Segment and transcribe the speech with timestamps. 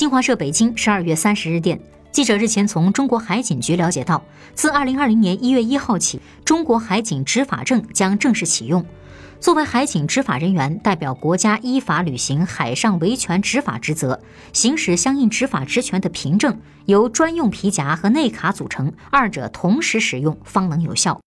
[0.00, 1.78] 新华社北京十二月三十日电
[2.10, 8.82] 记者日前从中国海警局了解到自二零二零年一月一号起中国海警执法证将正式启用。
[9.40, 14.18] 作为海警执法人员代表国家依法履行海上维权执法职责
[14.54, 21.18] 行使相应执法职权的凭证由专用皮夹和内卡组成二者同时使用方能有效。